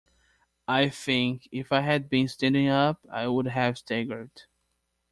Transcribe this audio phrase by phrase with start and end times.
[0.67, 4.31] I think, if I had been standing up, I would have staggered.